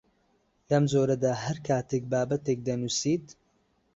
[0.69, 3.25] لەم جۆرەدا هەر کاتێک بابەتێک دەنووسیت